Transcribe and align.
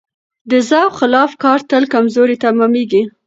د 0.51 0.51
ذوق 0.69 0.91
خلاف 0.99 1.31
کار 1.43 1.59
تل 1.69 1.83
کمزوری 1.93 2.35
تمامېږي. 2.45 3.01